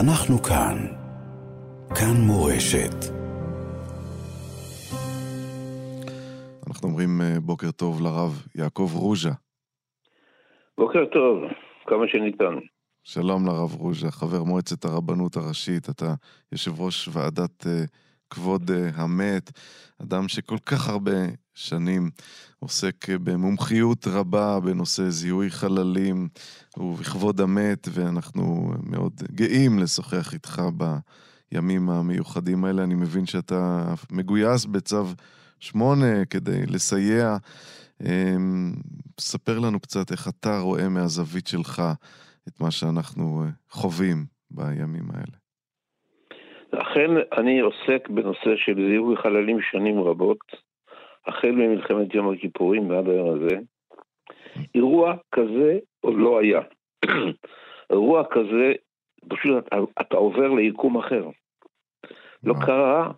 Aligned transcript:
אנחנו 0.00 0.42
כאן. 0.42 0.76
כאן 1.88 2.16
מורשת. 2.26 3.12
אנחנו 6.66 6.88
אומרים 6.88 7.20
אה, 7.20 7.40
בוקר 7.40 7.70
טוב 7.70 8.02
לרב 8.02 8.46
יעקב 8.54 8.90
רוז'ה. 8.94 9.30
בוקר 10.78 11.04
טוב, 11.12 11.36
כמה 11.86 12.08
שניתן. 12.08 12.54
שלום 13.04 13.46
לרב 13.46 13.74
רוז'ה, 13.74 14.10
חבר 14.10 14.42
מועצת 14.44 14.84
הרבנות 14.84 15.36
הראשית, 15.36 15.90
אתה 15.90 16.14
יושב 16.52 16.80
ראש 16.80 17.08
ועדת 17.12 17.66
uh, 17.66 17.68
כבוד 18.30 18.70
uh, 18.70 19.00
המת, 19.00 19.50
אדם 20.02 20.28
שכל 20.28 20.58
כך 20.66 20.88
הרבה 20.88 21.26
שנים 21.54 22.10
עוסק 22.58 23.04
uh, 23.04 23.18
במומחיות 23.18 24.06
רבה 24.06 24.60
בנושא 24.60 25.10
זיהוי 25.10 25.50
חללים 25.50 26.28
ובכבוד 26.76 27.40
המת, 27.40 27.88
ואנחנו 27.92 28.74
מאוד 28.82 29.22
גאים 29.32 29.78
לשוחח 29.78 30.34
איתך 30.34 30.62
בימים 31.52 31.90
המיוחדים 31.90 32.64
האלה. 32.64 32.84
אני 32.84 32.94
מבין 32.94 33.26
שאתה 33.26 33.94
מגויס 34.10 34.64
בצו 34.64 35.04
שמונה 35.60 36.24
כדי 36.24 36.66
לסייע. 36.66 37.36
ספר 39.20 39.58
לנו 39.58 39.80
קצת 39.80 40.12
איך 40.12 40.28
אתה 40.28 40.58
רואה 40.58 40.88
מהזווית 40.88 41.46
שלך 41.46 41.82
את 42.48 42.60
מה 42.60 42.70
שאנחנו 42.70 43.42
אה, 43.44 43.50
חווים 43.70 44.26
בימים 44.50 45.10
האלה. 45.10 45.45
אכן, 46.72 47.10
אני 47.38 47.60
עוסק 47.60 48.08
בנושא 48.08 48.56
של 48.56 48.74
זיהוי 48.74 49.16
חללים 49.16 49.60
שנים 49.60 50.00
רבות, 50.00 50.38
החל 51.26 51.50
ממלחמת 51.50 52.14
יום 52.14 52.32
הכיפורים 52.32 52.90
ועד 52.90 53.08
היום 53.08 53.36
הזה. 53.36 53.58
אירוע 54.74 55.14
כזה 55.32 55.78
עוד 56.00 56.14
לא 56.16 56.40
היה. 56.40 56.60
אירוע 57.90 58.24
כזה, 58.30 58.72
פשוט 59.28 59.66
אתה, 59.66 59.76
אתה 60.00 60.16
עובר 60.16 60.48
ליקום 60.48 60.98
אחר. 60.98 61.28
לא 62.44 62.54
קרה 62.66 63.10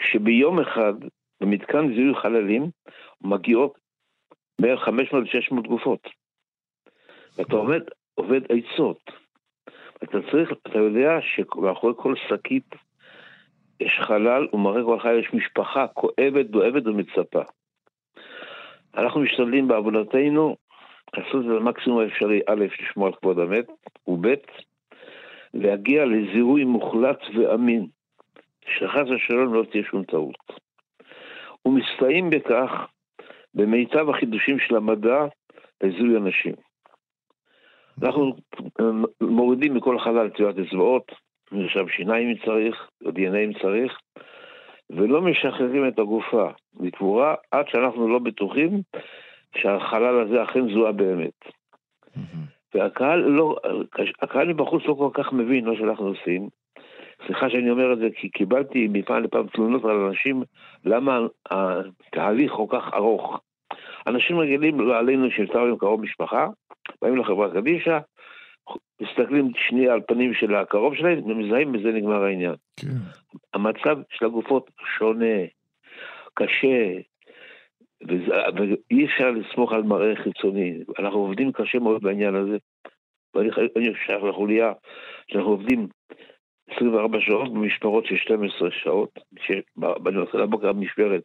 שביום 0.00 0.60
אחד 0.60 0.94
במתקן 1.40 1.94
זיהוי 1.94 2.14
חללים 2.14 2.70
מגיעות 3.20 3.78
בערך 4.60 4.88
500-600 4.88 5.68
גופות. 5.68 6.08
ואתה 7.36 7.56
עומד, 7.56 7.82
עובד 8.14 8.40
עצות. 8.44 9.00
אתה 10.04 10.18
צריך, 10.30 10.52
אתה 10.52 10.78
יודע 10.78 11.18
שמאחורי 11.20 11.94
כל 11.96 12.14
שקית 12.28 12.74
יש 13.80 13.98
חלל 14.00 14.46
ומראה 14.52 14.84
כל 14.84 15.00
חייל 15.00 15.18
יש 15.18 15.34
משפחה 15.34 15.86
כואבת, 15.86 16.46
דואבת 16.46 16.86
ומצפה. 16.86 17.42
אנחנו 18.96 19.20
משתדלים 19.20 19.68
בעבודתנו 19.68 20.56
לעשות 21.16 21.44
את 21.44 21.50
המקסימום 21.60 22.00
האפשרי, 22.00 22.40
א', 22.48 22.64
לשמור 22.80 23.06
על 23.06 23.12
כבוד 23.12 23.38
המת, 23.38 23.66
וב', 24.06 24.26
להגיע 25.54 26.04
לזיהוי 26.04 26.64
מוחלט 26.64 27.20
ואמין, 27.34 27.86
שחס 28.78 29.08
ושלום 29.14 29.54
לא 29.54 29.64
תהיה 29.70 29.84
שום 29.84 30.04
טעות. 30.04 30.36
ומסתייעים 31.64 32.30
בכך 32.30 32.70
במיטב 33.54 34.10
החידושים 34.10 34.58
של 34.58 34.76
המדע 34.76 35.24
לזיהוי 35.82 36.16
אנשים. 36.16 36.54
אנחנו 38.02 38.36
מורידים 39.20 39.74
מכל 39.74 39.98
חלל 39.98 40.30
טביעת 40.30 40.54
אצבעות, 40.58 41.12
מרשם 41.52 41.88
שיניים 41.88 42.28
אם 42.28 42.34
צריך, 42.44 42.88
או 43.04 43.10
דנ"א 43.10 43.44
אם 43.44 43.52
צריך, 43.62 43.98
ולא 44.90 45.22
משחררים 45.22 45.88
את 45.88 45.98
הגופה 45.98 46.48
לקבורה 46.80 47.34
עד 47.50 47.68
שאנחנו 47.68 48.08
לא 48.08 48.18
בטוחים 48.18 48.80
שהחלל 49.56 50.20
הזה 50.20 50.42
אכן 50.42 50.74
זוהה 50.74 50.92
באמת. 50.92 51.44
והקהל 52.74 53.20
לא, 53.20 53.56
הקהל 54.22 54.48
מבחוץ 54.48 54.82
לא 54.86 54.94
כל 54.94 55.10
כך 55.14 55.32
מבין 55.32 55.68
מה 55.68 55.76
שאנחנו 55.76 56.06
עושים. 56.06 56.48
סליחה 57.26 57.50
שאני 57.50 57.70
אומר 57.70 57.92
את 57.92 57.98
זה, 57.98 58.08
כי 58.16 58.28
קיבלתי 58.28 58.88
מפעם 58.92 59.22
לפעם 59.22 59.46
תלונות 59.46 59.84
על 59.84 60.00
אנשים 60.00 60.42
למה 60.84 61.20
התהליך 61.50 62.52
כל 62.52 62.66
כך 62.68 62.94
ארוך. 62.94 63.40
אנשים 64.06 64.38
רגילים 64.38 64.80
לא 64.80 64.98
עלינו 64.98 65.30
שנפטר 65.30 65.60
עם 65.60 65.76
קרוב 65.76 66.00
משפחה, 66.00 66.46
באים 67.02 67.16
לחברה 67.16 67.50
קדישא, 67.50 67.98
מסתכלים 69.00 69.50
שנייה 69.68 69.92
על 69.92 70.00
פנים 70.00 70.34
של 70.34 70.54
הקרוב 70.54 70.94
שלהם, 70.94 71.24
ומזהים 71.24 71.72
בזה 71.72 71.88
נגמר 71.88 72.24
העניין. 72.24 72.54
כן. 72.76 72.86
המצב 73.54 73.96
של 74.10 74.24
הגופות 74.24 74.70
שונה, 74.98 75.36
קשה, 76.34 76.92
ואי 78.02 79.04
אפשר 79.04 79.30
לסמוך 79.30 79.72
על 79.72 79.82
מראה 79.82 80.16
חיצוני. 80.16 80.78
אנחנו 80.98 81.18
עובדים 81.18 81.52
קשה 81.52 81.78
מאוד 81.78 82.02
בעניין 82.02 82.34
הזה. 82.34 82.56
ואני 83.34 83.50
שייך 84.06 84.24
לחוליה 84.24 84.72
שאנחנו 85.28 85.50
עובדים 85.50 85.86
24 86.70 87.18
שעות 87.20 87.54
במשמרות 87.54 88.06
של 88.06 88.16
12 88.16 88.70
שעות, 88.70 89.18
אני 90.06 90.16
עושה 90.16 90.38
לבוקר 90.38 90.72
משמרת 90.72 91.22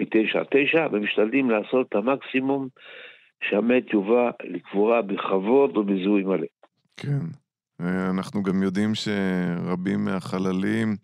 מ-9 0.00 0.38
עד 0.38 0.46
9, 0.50 0.86
ומשתדלים 0.92 1.50
לעשות 1.50 1.86
את 1.88 1.94
המקסימום 1.94 2.68
שהמת 3.44 3.92
יובא 3.92 4.30
לקבורה 4.44 5.02
בכבוד 5.02 5.76
ובזיהוי 5.76 6.22
מלא. 6.22 6.46
כן, 6.96 7.20
אנחנו 7.80 8.42
גם 8.42 8.62
יודעים 8.62 8.92
שרבים 8.94 10.04
מהחללים 10.04 10.96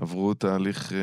עברו 0.00 0.34
תהליך 0.34 0.92
אה, 0.92 0.98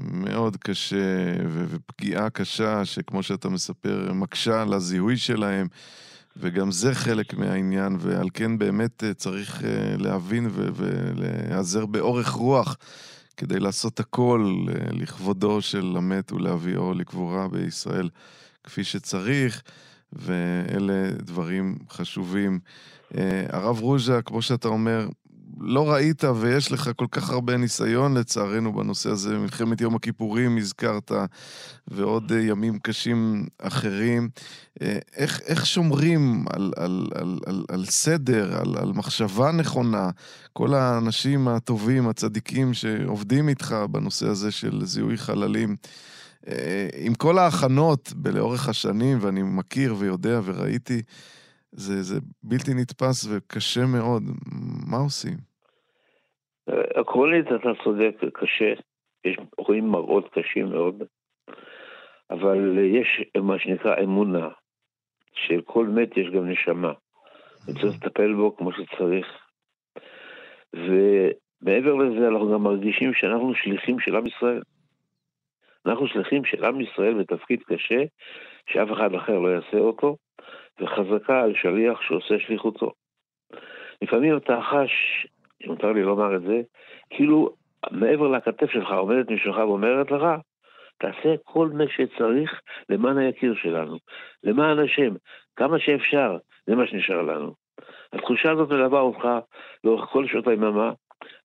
מאוד 0.00 0.56
קשה 0.56 1.32
ופגיעה 1.52 2.30
קשה, 2.30 2.84
שכמו 2.84 3.22
שאתה 3.22 3.48
מספר, 3.48 4.12
מקשה 4.12 4.62
על 4.62 4.72
הזיהוי 4.72 5.16
שלהם. 5.16 5.68
וגם 6.36 6.70
זה 6.70 6.94
חלק 6.94 7.34
מהעניין, 7.34 7.96
ועל 8.00 8.28
כן 8.34 8.58
באמת 8.58 9.04
אה, 9.04 9.14
צריך 9.14 9.64
אה, 9.64 9.96
להבין 9.98 10.48
ולהיעזר 10.52 11.86
באורך 11.86 12.28
רוח 12.28 12.76
כדי 13.36 13.60
לעשות 13.60 14.00
הכל 14.00 14.64
לכבודו 14.92 15.62
של 15.62 15.94
המת 15.96 16.32
ולהביאו 16.32 16.94
לקבורה 16.94 17.48
בישראל 17.48 18.08
כפי 18.64 18.84
שצריך. 18.84 19.62
ואלה 20.12 21.10
דברים 21.22 21.78
חשובים. 21.90 22.58
אה, 23.16 23.46
הרב 23.48 23.80
רוז'ה, 23.80 24.22
כמו 24.22 24.42
שאתה 24.42 24.68
אומר, 24.68 25.08
לא 25.60 25.92
ראית 25.92 26.24
ויש 26.24 26.72
לך 26.72 26.90
כל 26.96 27.06
כך 27.10 27.30
הרבה 27.30 27.56
ניסיון 27.56 28.16
לצערנו 28.16 28.72
בנושא 28.72 29.10
הזה, 29.10 29.38
מלחמת 29.38 29.80
יום 29.80 29.94
הכיפורים 29.94 30.58
הזכרת, 30.58 31.12
ועוד 31.88 32.32
אה, 32.32 32.40
ימים 32.40 32.78
קשים 32.78 33.46
אחרים. 33.58 34.28
אה, 34.82 34.98
איך, 35.16 35.40
איך 35.46 35.66
שומרים 35.66 36.44
על, 36.52 36.72
על, 36.76 37.06
על, 37.14 37.38
על, 37.46 37.64
על 37.68 37.84
סדר, 37.84 38.58
על, 38.60 38.76
על 38.78 38.92
מחשבה 38.92 39.52
נכונה, 39.52 40.10
כל 40.52 40.74
האנשים 40.74 41.48
הטובים, 41.48 42.08
הצדיקים 42.08 42.74
שעובדים 42.74 43.48
איתך 43.48 43.76
בנושא 43.90 44.26
הזה 44.26 44.50
של 44.50 44.80
זיהוי 44.84 45.16
חללים? 45.16 45.76
אה, 46.48 46.88
עם 47.06 47.14
כל 47.14 47.38
ההכנות 47.38 48.12
לאורך 48.34 48.68
השנים, 48.68 49.18
ואני 49.20 49.40
מכיר 49.42 49.94
ויודע 49.98 50.40
וראיתי, 50.44 51.02
זה, 51.72 52.02
זה 52.02 52.20
בלתי 52.42 52.74
נתפס 52.74 53.28
וקשה 53.30 53.86
מאוד. 53.86 54.22
מה 54.90 54.96
עושים? 54.96 55.36
עקרונית 56.94 57.46
אתה 57.46 57.68
צודק, 57.84 58.16
קשה. 58.34 58.72
יש, 59.24 59.36
רואים 59.58 59.88
מראות 59.88 60.28
קשים 60.34 60.70
מאוד, 60.70 61.02
אבל 62.30 62.78
יש 62.78 63.24
מה 63.42 63.58
שנקרא 63.58 63.94
אמונה, 64.04 64.48
שלכל 65.32 65.86
מת 65.86 66.16
יש 66.16 66.26
גם 66.34 66.50
נשמה. 66.50 66.92
וצריך 67.66 67.94
לטפל 67.94 68.34
בו 68.34 68.56
כמו 68.56 68.70
שצריך. 68.72 69.26
ומעבר 70.74 71.94
לזה, 71.94 72.28
אנחנו 72.28 72.52
גם 72.52 72.62
מרגישים 72.62 73.14
שאנחנו 73.14 73.54
שליחים 73.54 74.00
של 74.00 74.16
עם 74.16 74.26
ישראל. 74.26 74.62
אנחנו 75.86 76.06
שליחים 76.06 76.44
של 76.44 76.64
עם 76.64 76.80
ישראל 76.80 77.14
בתפקיד 77.14 77.62
קשה, 77.62 78.02
שאף 78.66 78.88
אחד 78.92 79.14
אחר 79.14 79.38
לא 79.38 79.48
יעשה 79.48 79.78
אותו, 79.78 80.16
וחזקה 80.80 81.42
על 81.42 81.54
שליח 81.54 82.00
שעושה 82.00 82.34
שליחותו. 82.38 82.92
לפעמים 84.02 84.36
אתה 84.36 84.60
חש, 84.62 85.26
אם 85.64 85.70
מותר 85.70 85.92
לי 85.92 86.02
לומר 86.02 86.36
את 86.36 86.42
זה, 86.42 86.60
כאילו 87.10 87.50
מעבר 87.90 88.28
לכתף 88.28 88.70
שלך 88.70 88.90
עומדת 88.92 89.30
משלך 89.30 89.56
ואומרת 89.56 90.10
לך, 90.10 90.22
תעשה 90.98 91.34
כל 91.44 91.68
מה 91.68 91.84
שצריך 91.88 92.60
למען 92.88 93.18
היקיר 93.18 93.54
שלנו, 93.54 93.96
למען 94.44 94.78
השם, 94.78 95.14
כמה 95.56 95.78
שאפשר, 95.78 96.36
זה 96.66 96.74
מה 96.74 96.86
שנשאר 96.86 97.22
לנו. 97.22 97.54
התחושה 98.12 98.50
הזאת 98.50 98.70
מלווה 98.70 99.00
אותך 99.00 99.28
לאורך 99.84 100.10
כל 100.10 100.26
שעות 100.26 100.48
היממה, 100.48 100.92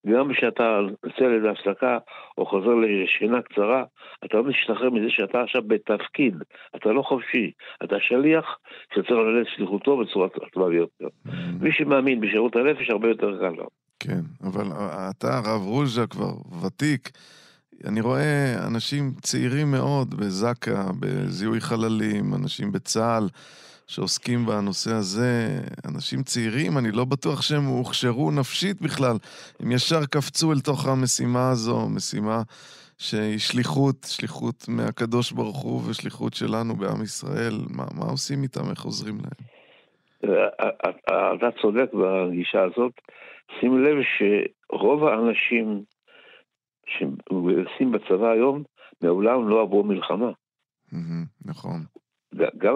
גם 0.06 0.32
כשאתה 0.32 0.78
יוצא 1.04 1.24
לאיזו 1.24 1.48
הפסקה 1.48 1.98
או 2.38 2.46
חוזר 2.46 2.74
לשינה 2.74 3.42
קצרה, 3.42 3.84
אתה 4.24 4.36
לא 4.36 4.44
משתחרר 4.44 4.90
מזה 4.90 5.06
שאתה 5.08 5.42
עכשיו 5.42 5.62
בתפקיד, 5.66 6.34
אתה 6.76 6.88
לא 6.88 7.02
חופשי, 7.02 7.50
אתה 7.84 7.96
שליח 8.00 8.58
שצריך 8.94 9.10
ללדת 9.10 9.46
שליחותו 9.56 9.96
בצורה 9.96 10.28
טובה 10.52 10.68
ביותר. 10.68 11.06
Mm-hmm. 11.06 11.30
מי 11.60 11.72
שמאמין 11.72 12.20
בשירות 12.20 12.56
הנפש 12.56 12.90
הרבה 12.90 13.08
יותר 13.08 13.38
קל 13.38 13.48
לו. 13.48 13.66
כן, 14.00 14.20
אבל 14.42 14.66
אתה, 15.10 15.38
הרב 15.38 15.62
רוז'ה, 15.66 16.06
כבר 16.06 16.32
ותיק. 16.66 17.10
אני 17.84 18.00
רואה 18.00 18.54
אנשים 18.66 19.10
צעירים 19.20 19.70
מאוד 19.70 20.14
בזק"א, 20.14 20.82
בזיהוי 21.00 21.60
חללים, 21.60 22.34
אנשים 22.34 22.72
בצה"ל. 22.72 23.28
שעוסקים 23.86 24.46
בנושא 24.46 24.90
הזה, 24.90 25.60
אנשים 25.88 26.22
צעירים, 26.22 26.78
אני 26.78 26.90
לא 26.92 27.04
בטוח 27.04 27.42
שהם 27.42 27.64
הוכשרו 27.64 28.30
נפשית 28.30 28.82
בכלל. 28.82 29.16
הם 29.60 29.72
ישר 29.72 30.06
קפצו 30.06 30.52
אל 30.52 30.60
תוך 30.60 30.86
המשימה 30.86 31.50
הזו, 31.50 31.88
משימה 31.88 32.42
שהיא 32.98 33.38
שליחות, 33.38 34.06
שליחות 34.08 34.64
מהקדוש 34.68 35.32
ברוך 35.32 35.62
הוא 35.62 35.82
ושליחות 35.90 36.34
שלנו 36.34 36.76
בעם 36.76 37.02
ישראל. 37.02 37.54
מה, 37.70 37.84
מה 37.94 38.04
עושים 38.10 38.42
איתם? 38.42 38.70
איך 38.70 38.82
עוזרים 38.84 39.14
להם? 39.14 39.52
אתה 41.38 41.46
צודק 41.62 41.90
בגישה 41.94 42.62
הזאת. 42.62 42.92
שים 43.60 43.84
לב 43.84 43.96
שרוב 44.18 45.04
האנשים 45.04 45.84
שמגויסים 46.86 47.92
בצבא 47.92 48.30
היום, 48.30 48.62
מעולם 49.02 49.48
לא 49.48 49.62
עברו 49.62 49.84
מלחמה. 49.84 50.30
נכון. 51.44 51.80
גם, 52.34 52.72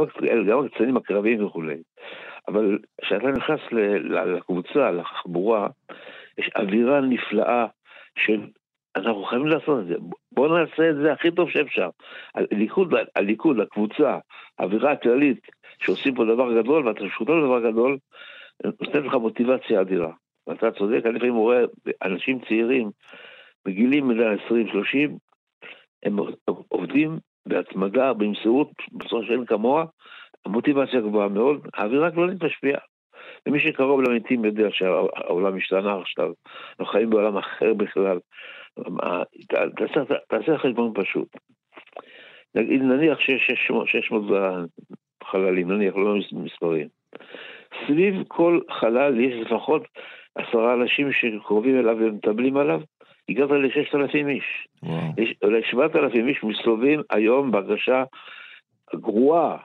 גם 0.46 0.64
הקצינים 0.64 0.96
הקרביים 0.96 1.44
וכולי. 1.44 1.76
אבל 2.48 2.78
כשאתה 3.00 3.26
נכנס 3.26 3.60
לקבוצה, 4.26 4.90
לחבורה, 4.90 5.68
יש 6.38 6.50
אווירה 6.56 7.00
נפלאה 7.00 7.66
של 8.18 8.46
אנחנו 8.96 9.24
חייבים 9.24 9.48
לעשות 9.48 9.80
את 9.80 9.86
זה. 9.86 9.94
בואו 10.32 10.58
נעשה 10.58 10.90
את 10.90 10.96
זה 10.96 11.12
הכי 11.12 11.30
טוב 11.30 11.50
שאפשר. 11.50 11.88
הליכוד, 12.34 12.94
הליכוד, 13.16 13.60
הקבוצה, 13.60 14.18
האווירה 14.58 14.92
הכללית, 14.92 15.40
שעושים 15.78 16.14
פה 16.14 16.24
דבר 16.24 16.62
גדול, 16.62 16.88
ואתה 16.88 17.00
שותף 17.18 17.30
לדבר 17.30 17.70
גדול, 17.70 17.98
נותנת 18.64 19.04
לך 19.04 19.14
מוטיבציה 19.14 19.80
אדירה. 19.80 20.12
ואתה 20.46 20.70
צודק, 20.70 21.00
אני 21.06 21.14
לפעמים 21.14 21.34
רואה 21.34 21.64
אנשים 22.02 22.38
צעירים, 22.48 22.90
בגילים 23.64 24.08
בין 24.08 24.18
20-30, 24.48 24.52
הם 26.02 26.16
עובדים 26.68 27.18
בהתמדה, 27.46 28.12
במסירות, 28.12 28.70
בצורה 28.92 29.26
שאין 29.26 29.44
כמוה, 29.44 29.84
המוטיבציה 30.46 31.00
גבוהה 31.00 31.28
מאוד, 31.28 31.68
האווירה 31.74 32.06
הכללית 32.06 32.44
משפיעה. 32.44 32.80
ומי 33.46 33.60
שקרוב 33.60 34.00
למתים 34.00 34.44
יודע 34.44 34.68
שהעולם 34.70 35.56
השתנה 35.56 35.98
עכשיו, 36.00 36.32
אנחנו 36.70 36.92
חיים 36.92 37.10
בעולם 37.10 37.36
אחר 37.36 37.74
בכלל. 37.74 38.18
תעשה 40.28 40.58
חשבון 40.58 40.92
פשוט. 40.94 41.28
נניח 42.54 43.20
שיש 43.20 43.50
600 43.86 44.24
חללים, 45.24 45.72
נניח, 45.72 45.96
לא 45.96 46.16
מספרים. 46.32 46.88
סביב 47.86 48.14
כל 48.28 48.60
חלל 48.70 49.20
יש 49.20 49.34
לפחות 49.46 49.82
עשרה 50.34 50.74
אנשים 50.74 51.12
שקרובים 51.12 51.78
אליו 51.78 51.96
ומטבלים 51.98 52.56
עליו, 52.56 52.80
הגעת 53.28 53.50
לששת 53.50 53.94
אלפים 53.94 54.28
איש. 54.28 54.68
יש 55.18 55.34
אולי 55.42 55.60
שבעת 55.70 55.96
אלפים 55.96 56.28
איש 56.28 56.44
מסתובבים 56.44 57.02
היום 57.10 57.50
בהרגשה 57.50 58.04
גרועה, 58.94 59.56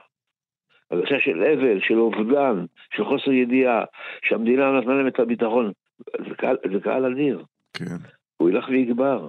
הרגשה 0.90 1.20
של 1.20 1.42
אבל, 1.42 1.80
של 1.80 1.98
אובדן, 1.98 2.64
של 2.94 3.04
חוסר 3.04 3.32
ידיעה, 3.32 3.84
שהמדינה 4.22 4.72
נתנה 4.72 4.94
להם 4.94 5.06
את 5.06 5.20
הביטחון. 5.20 5.72
זה 6.28 6.34
קהל, 6.34 6.56
זה 6.72 6.80
קהל 6.80 7.12
אדיר. 7.12 7.44
כן. 7.74 7.96
הוא 8.36 8.50
ילך 8.50 8.68
ויגבר. 8.68 9.28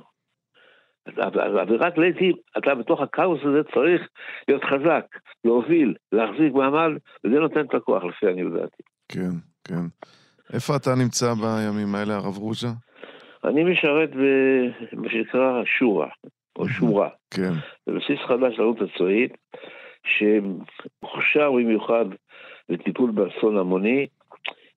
ורק 1.67 1.97
לעיתים, 1.97 2.33
אתה 2.57 2.75
בתוך 2.75 3.01
הכאוס 3.01 3.39
הזה 3.43 3.61
צריך 3.73 4.01
להיות 4.47 4.63
חזק, 4.63 5.05
להוביל, 5.45 5.93
להחזיק 6.11 6.53
מעמד, 6.53 6.91
וזה 7.25 7.39
נותן 7.39 7.59
את 7.59 7.73
הכוח 7.73 8.03
לפי 8.03 8.27
אני 8.27 8.41
יודעתי. 8.41 8.83
כן, 9.09 9.31
כן. 9.63 9.85
איפה 10.53 10.75
אתה 10.75 10.95
נמצא 10.95 11.33
בימים 11.33 11.95
האלה, 11.95 12.15
הרב 12.15 12.37
רוז'ה? 12.37 12.67
אני 13.45 13.63
משרת 13.63 14.09
במה 14.11 15.09
שנקרא 15.09 15.63
שורה, 15.65 16.07
או 16.55 16.67
שורה. 16.67 17.09
כן. 17.31 17.51
זה 17.85 17.91
בסיס 17.91 18.19
חדש 18.27 18.59
לעלות 18.59 18.77
הצבאית, 18.81 19.33
שמוכשר 20.07 21.51
במיוחד 21.51 22.05
לטיפול 22.69 23.11
באסון 23.11 23.57
המוני. 23.57 24.07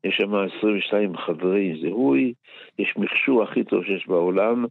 יש 0.05 0.17
שם 0.17 0.35
22 0.35 1.17
חדרי 1.17 1.79
זיהוי, 1.81 2.35
יש 2.79 2.95
מכשור 2.97 3.43
הכי 3.43 3.65
טוב 3.65 3.85
שיש 3.85 4.09
בעולם, 4.09 4.65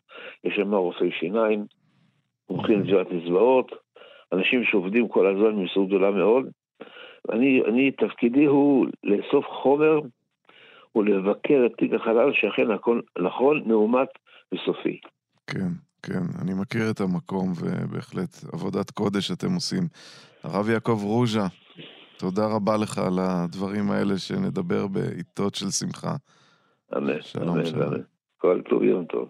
יש 0.43 0.55
שם 0.55 0.73
רופאי 0.73 1.11
שיניים, 1.11 1.65
מומחים 2.49 2.81
לתביעת 2.81 3.07
אצבעות, 3.07 3.71
אנשים 4.33 4.63
שעובדים 4.63 5.07
כל 5.07 5.27
הזמן 5.27 5.55
במסירות 5.55 5.87
גדולה 5.87 6.11
מאוד. 6.11 6.49
אני, 7.31 7.61
אני, 7.67 7.91
תפקידי 7.91 8.45
הוא 8.45 8.85
לאסוף 9.03 9.45
חומר 9.45 9.99
ולבקר 10.95 11.65
את 11.65 11.71
תיק 11.77 11.93
החלל 11.93 12.33
שאכן 12.33 12.71
הכל 12.71 12.99
נכון, 13.19 13.63
מאומת 13.65 14.07
וסופי. 14.53 14.99
כן, 15.47 15.69
כן, 16.03 16.23
אני 16.41 16.53
מכיר 16.61 16.91
את 16.91 16.99
המקום 17.01 17.51
ובהחלט 17.51 18.53
עבודת 18.53 18.91
קודש 18.91 19.31
אתם 19.31 19.53
עושים. 19.53 19.83
הרב 20.43 20.69
יעקב 20.69 20.99
רוז'ה, 21.03 21.47
תודה 22.17 22.47
רבה 22.55 22.77
לך 22.77 22.97
על 22.97 23.19
הדברים 23.19 23.91
האלה 23.91 24.17
שנדבר 24.17 24.87
בעיתות 24.87 25.55
של 25.55 25.69
שמחה. 25.69 26.15
אמן, 26.97 27.21
שלום, 27.21 27.49
אמן, 27.49 27.65
שלום. 27.65 27.93
כל 28.37 28.61
טוב, 28.69 28.83
יום 28.83 29.05
טוב. 29.05 29.29